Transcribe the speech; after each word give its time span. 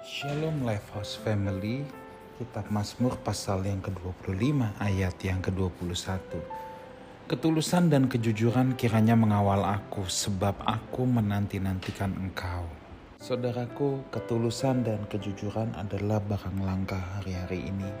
Shalom 0.00 0.64
Lifehouse 0.64 1.20
Family, 1.20 1.84
Kitab 2.40 2.72
Mazmur 2.72 3.20
pasal 3.20 3.68
yang 3.68 3.84
ke-25 3.84 4.80
ayat 4.80 5.12
yang 5.20 5.44
ke-21. 5.44 6.40
Ketulusan 7.28 7.92
dan 7.92 8.08
kejujuran 8.08 8.80
kiranya 8.80 9.12
mengawal 9.12 9.60
aku 9.60 10.08
sebab 10.08 10.56
aku 10.64 11.04
menanti-nantikan 11.04 12.16
engkau. 12.16 12.64
Saudaraku, 13.20 14.00
ketulusan 14.08 14.88
dan 14.88 15.04
kejujuran 15.04 15.76
adalah 15.76 16.16
barang 16.24 16.64
langka 16.64 16.96
hari-hari 17.20 17.68
ini. 17.68 17.92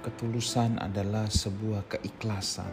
Ketulusan 0.00 0.80
adalah 0.80 1.28
sebuah 1.28 1.92
keikhlasan, 1.92 2.72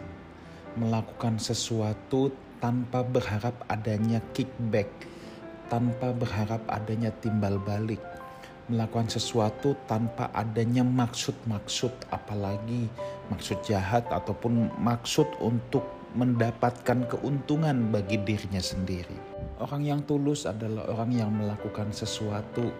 melakukan 0.80 1.36
sesuatu 1.36 2.32
tanpa 2.56 3.04
berharap 3.04 3.68
adanya 3.68 4.24
kickback, 4.32 4.88
tanpa 5.68 6.16
berharap 6.16 6.64
adanya 6.72 7.12
timbal 7.20 7.60
balik, 7.60 8.00
melakukan 8.70 9.10
sesuatu 9.10 9.74
tanpa 9.90 10.30
adanya 10.30 10.86
maksud-maksud, 10.86 11.90
apalagi 12.14 12.86
maksud 13.28 13.58
jahat 13.66 14.06
ataupun 14.08 14.70
maksud 14.78 15.26
untuk 15.42 15.82
mendapatkan 16.14 17.06
keuntungan 17.10 17.90
bagi 17.90 18.22
dirinya 18.22 18.62
sendiri. 18.62 19.18
Orang 19.58 19.82
yang 19.82 20.00
tulus 20.06 20.46
adalah 20.46 20.88
orang 20.88 21.10
yang 21.12 21.30
melakukan 21.34 21.90
sesuatu 21.90 22.70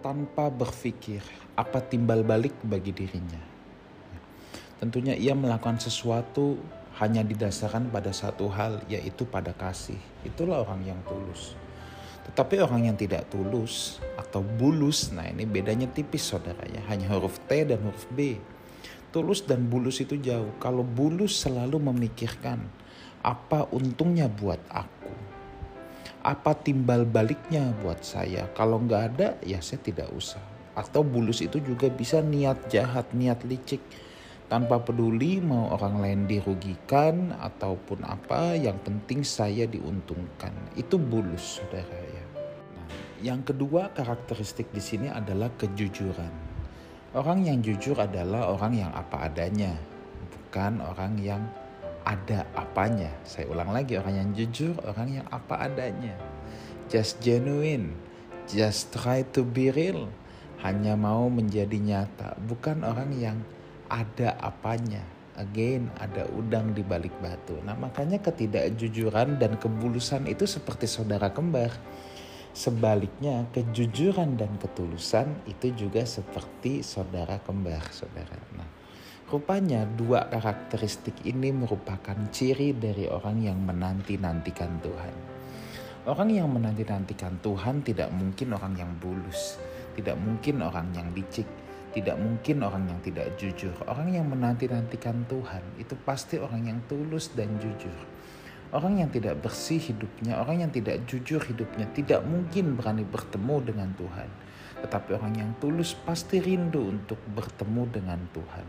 tanpa 0.00 0.48
berpikir 0.48 1.20
apa 1.54 1.84
timbal 1.84 2.24
balik 2.24 2.56
bagi 2.64 2.90
dirinya. 2.90 3.40
Tentunya 4.78 5.14
ia 5.14 5.34
melakukan 5.34 5.82
sesuatu 5.82 6.58
hanya 6.98 7.22
didasarkan 7.22 7.90
pada 7.94 8.10
satu 8.10 8.50
hal, 8.50 8.82
yaitu 8.90 9.22
pada 9.26 9.54
kasih. 9.54 9.98
Itulah 10.26 10.66
orang 10.66 10.82
yang 10.82 11.00
tulus. 11.06 11.54
Tetapi 12.28 12.60
orang 12.60 12.92
yang 12.92 12.96
tidak 13.00 13.32
tulus 13.32 13.98
atau 14.20 14.44
bulus, 14.44 15.08
nah 15.10 15.24
ini 15.24 15.48
bedanya 15.48 15.88
tipis 15.88 16.28
saudara 16.28 16.60
ya, 16.68 16.84
hanya 16.92 17.08
huruf 17.16 17.40
T 17.48 17.64
dan 17.64 17.80
huruf 17.80 18.04
B. 18.12 18.36
Tulus 19.08 19.40
dan 19.48 19.64
bulus 19.72 20.04
itu 20.04 20.20
jauh. 20.20 20.52
Kalau 20.60 20.84
bulus 20.84 21.40
selalu 21.40 21.80
memikirkan 21.80 22.60
apa 23.24 23.64
untungnya 23.72 24.28
buat 24.28 24.60
aku, 24.68 25.10
apa 26.20 26.52
timbal 26.60 27.08
baliknya 27.08 27.72
buat 27.80 28.04
saya. 28.04 28.52
Kalau 28.52 28.84
nggak 28.84 29.02
ada, 29.16 29.28
ya 29.40 29.64
saya 29.64 29.80
tidak 29.80 30.12
usah. 30.12 30.44
Atau 30.76 31.02
bulus 31.02 31.40
itu 31.40 31.58
juga 31.58 31.88
bisa 31.88 32.20
niat 32.20 32.68
jahat, 32.68 33.10
niat 33.16 33.42
licik 33.48 33.80
tanpa 34.48 34.80
peduli 34.80 35.44
mau 35.44 35.76
orang 35.76 36.00
lain 36.00 36.20
dirugikan 36.24 37.36
ataupun 37.36 38.00
apa, 38.08 38.56
yang 38.56 38.80
penting 38.80 39.20
saya 39.20 39.68
diuntungkan. 39.68 40.52
Itu 40.72 40.96
bulus, 40.96 41.60
saudara 41.60 42.00
ya. 42.00 42.24
Nah, 42.74 42.88
yang 43.20 43.44
kedua 43.44 43.92
karakteristik 43.92 44.72
di 44.72 44.80
sini 44.80 45.12
adalah 45.12 45.52
kejujuran. 45.52 46.32
Orang 47.12 47.44
yang 47.44 47.60
jujur 47.60 47.96
adalah 48.00 48.52
orang 48.52 48.72
yang 48.84 48.92
apa 48.92 49.28
adanya, 49.28 49.76
bukan 50.32 50.80
orang 50.80 51.20
yang 51.20 51.44
ada 52.08 52.48
apanya. 52.56 53.12
Saya 53.28 53.52
ulang 53.52 53.68
lagi, 53.72 54.00
orang 54.00 54.16
yang 54.16 54.30
jujur, 54.32 54.72
orang 54.80 55.20
yang 55.20 55.26
apa 55.28 55.68
adanya. 55.68 56.16
Just 56.88 57.20
genuine, 57.20 57.92
just 58.48 58.96
try 58.96 59.20
to 59.36 59.44
be 59.44 59.68
real. 59.68 60.08
Hanya 60.64 60.96
mau 60.96 61.28
menjadi 61.28 61.76
nyata, 61.76 62.40
bukan 62.48 62.80
orang 62.80 63.12
yang 63.14 63.36
ada 63.88 64.36
apanya. 64.40 65.02
Again, 65.38 65.86
ada 66.02 66.26
udang 66.34 66.74
di 66.74 66.82
balik 66.82 67.14
batu. 67.22 67.54
Nah, 67.62 67.78
makanya 67.78 68.18
ketidakjujuran 68.18 69.38
dan 69.38 69.54
kebulusan 69.54 70.26
itu 70.26 70.50
seperti 70.50 70.90
saudara 70.90 71.30
kembar. 71.30 71.70
Sebaliknya, 72.50 73.46
kejujuran 73.54 74.34
dan 74.34 74.58
ketulusan 74.58 75.46
itu 75.46 75.70
juga 75.78 76.02
seperti 76.02 76.82
saudara 76.82 77.38
kembar, 77.38 77.86
saudara. 77.94 78.34
Nah, 78.58 78.66
rupanya 79.30 79.86
dua 79.86 80.26
karakteristik 80.26 81.22
ini 81.22 81.54
merupakan 81.54 82.18
ciri 82.34 82.74
dari 82.74 83.06
orang 83.06 83.38
yang 83.38 83.62
menanti-nantikan 83.62 84.82
Tuhan. 84.82 85.14
Orang 86.10 86.34
yang 86.34 86.50
menanti-nantikan 86.50 87.38
Tuhan 87.38 87.86
tidak 87.86 88.10
mungkin 88.10 88.58
orang 88.58 88.74
yang 88.74 88.90
bulus, 88.98 89.54
tidak 89.94 90.18
mungkin 90.18 90.66
orang 90.66 90.90
yang 90.98 91.14
licik, 91.14 91.46
tidak 91.96 92.20
mungkin 92.20 92.60
orang 92.60 92.84
yang 92.84 93.00
tidak 93.00 93.32
jujur. 93.40 93.72
Orang 93.88 94.12
yang 94.12 94.28
menanti-nantikan 94.28 95.24
Tuhan 95.24 95.64
itu 95.80 95.96
pasti 96.04 96.36
orang 96.36 96.68
yang 96.68 96.78
tulus 96.84 97.32
dan 97.32 97.56
jujur. 97.56 97.94
Orang 98.68 99.00
yang 99.00 99.08
tidak 99.08 99.40
bersih 99.40 99.80
hidupnya, 99.80 100.36
orang 100.44 100.68
yang 100.68 100.72
tidak 100.72 101.00
jujur 101.08 101.40
hidupnya, 101.40 101.88
tidak 101.96 102.20
mungkin 102.28 102.76
berani 102.76 103.00
bertemu 103.00 103.56
dengan 103.64 103.88
Tuhan. 103.96 104.28
Tetapi 104.84 105.08
orang 105.16 105.34
yang 105.40 105.50
tulus 105.56 105.96
pasti 105.96 106.36
rindu 106.36 106.92
untuk 106.92 107.16
bertemu 107.32 107.82
dengan 107.88 108.20
Tuhan. 108.36 108.66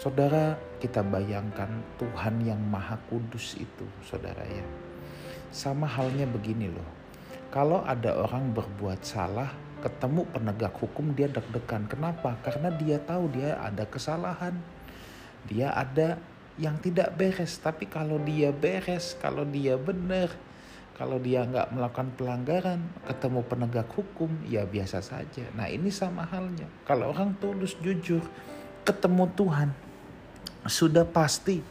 Saudara, 0.00 0.56
kita 0.80 1.04
bayangkan 1.04 1.68
Tuhan 2.00 2.40
yang 2.40 2.56
Maha 2.56 2.96
Kudus 3.12 3.58
itu, 3.60 3.84
saudara 4.00 4.46
ya. 4.48 4.64
Sama 5.52 5.84
halnya 5.84 6.24
begini 6.24 6.72
loh. 6.72 6.88
Kalau 7.52 7.84
ada 7.84 8.16
orang 8.16 8.56
berbuat 8.56 9.04
salah, 9.04 9.52
ketemu 9.78 10.26
penegak 10.30 10.74
hukum 10.78 11.14
dia 11.14 11.30
deg-degan. 11.30 11.86
Kenapa? 11.86 12.34
Karena 12.42 12.68
dia 12.74 12.98
tahu 12.98 13.30
dia 13.30 13.58
ada 13.58 13.86
kesalahan. 13.86 14.54
Dia 15.46 15.72
ada 15.72 16.18
yang 16.58 16.76
tidak 16.82 17.14
beres. 17.14 17.56
Tapi 17.62 17.86
kalau 17.86 18.18
dia 18.20 18.50
beres, 18.50 19.14
kalau 19.22 19.46
dia 19.46 19.78
benar, 19.78 20.34
kalau 20.98 21.22
dia 21.22 21.46
nggak 21.46 21.70
melakukan 21.70 22.10
pelanggaran, 22.18 22.80
ketemu 23.06 23.40
penegak 23.46 23.88
hukum, 23.94 24.28
ya 24.50 24.66
biasa 24.66 24.98
saja. 24.98 25.46
Nah 25.54 25.70
ini 25.70 25.94
sama 25.94 26.26
halnya. 26.26 26.66
Kalau 26.82 27.14
orang 27.14 27.38
tulus 27.38 27.78
jujur, 27.78 28.20
ketemu 28.82 29.30
Tuhan, 29.38 29.70
sudah 30.66 31.06
pasti 31.06 31.62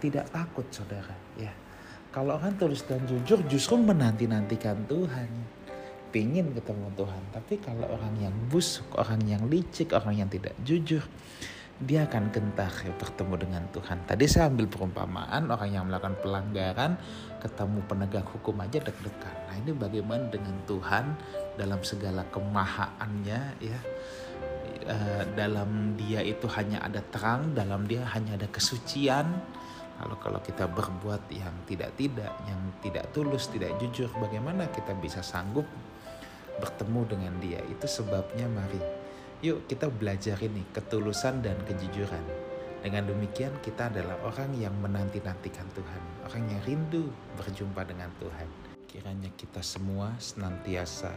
tidak 0.00 0.32
takut 0.32 0.66
saudara. 0.72 1.14
Ya, 1.36 1.52
kalau 2.10 2.40
orang 2.40 2.56
tulus 2.56 2.82
dan 2.88 3.04
jujur 3.04 3.44
justru 3.46 3.76
menanti-nantikan 3.76 4.88
Tuhan 4.88 5.28
pingin 6.12 6.52
ketemu 6.52 6.92
Tuhan. 6.94 7.22
Tapi 7.32 7.54
kalau 7.58 7.88
orang 7.88 8.14
yang 8.20 8.34
busuk, 8.52 8.86
orang 9.00 9.24
yang 9.24 9.42
licik, 9.48 9.96
orang 9.96 10.20
yang 10.20 10.28
tidak 10.28 10.52
jujur, 10.62 11.00
dia 11.82 12.06
akan 12.06 12.30
gentar 12.30 12.70
ya, 12.84 12.92
bertemu 12.94 13.34
dengan 13.40 13.62
Tuhan. 13.74 14.06
Tadi 14.06 14.24
saya 14.30 14.46
ambil 14.52 14.70
perumpamaan 14.70 15.50
orang 15.50 15.70
yang 15.72 15.84
melakukan 15.90 16.14
pelanggaran 16.22 16.94
ketemu 17.42 17.80
penegak 17.90 18.26
hukum 18.28 18.54
aja 18.62 18.78
deg-degan. 18.78 19.36
Nah 19.50 19.56
ini 19.58 19.72
bagaimana 19.74 20.30
dengan 20.30 20.54
Tuhan 20.68 21.04
dalam 21.58 21.80
segala 21.82 22.22
kemahaannya 22.30 23.40
ya. 23.58 23.80
E, 24.82 24.96
dalam 25.34 25.94
dia 25.98 26.22
itu 26.22 26.46
hanya 26.54 26.82
ada 26.86 27.02
terang, 27.02 27.50
dalam 27.54 27.86
dia 27.90 28.06
hanya 28.14 28.38
ada 28.38 28.46
kesucian. 28.46 29.26
Kalau 29.98 30.18
kalau 30.18 30.40
kita 30.42 30.66
berbuat 30.66 31.30
yang 31.30 31.54
tidak-tidak, 31.66 32.30
yang 32.46 32.60
tidak 32.82 33.10
tulus, 33.14 33.46
tidak 33.50 33.74
jujur, 33.78 34.10
bagaimana 34.18 34.66
kita 34.70 34.94
bisa 34.98 35.22
sanggup 35.22 35.66
bertemu 36.60 37.00
dengan 37.08 37.34
dia. 37.40 37.60
Itu 37.70 37.86
sebabnya 37.86 38.48
mari 38.50 39.02
yuk 39.42 39.66
kita 39.66 39.90
belajar 39.90 40.38
ini 40.38 40.62
ketulusan 40.70 41.42
dan 41.42 41.58
kejujuran. 41.66 42.22
Dengan 42.82 43.06
demikian 43.06 43.54
kita 43.62 43.94
adalah 43.94 44.18
orang 44.26 44.58
yang 44.58 44.74
menanti-nantikan 44.82 45.66
Tuhan, 45.70 46.02
orang 46.26 46.42
yang 46.50 46.60
rindu 46.66 47.06
berjumpa 47.38 47.86
dengan 47.86 48.10
Tuhan. 48.18 48.48
Kiranya 48.90 49.30
kita 49.38 49.62
semua 49.62 50.14
senantiasa 50.18 51.10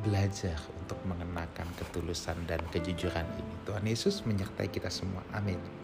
belajar 0.00 0.56
untuk 0.80 0.96
mengenakan 1.04 1.68
ketulusan 1.76 2.48
dan 2.48 2.60
kejujuran 2.72 3.28
ini. 3.36 3.54
Tuhan 3.68 3.84
Yesus 3.84 4.24
menyertai 4.24 4.72
kita 4.72 4.88
semua. 4.88 5.20
Amin. 5.36 5.81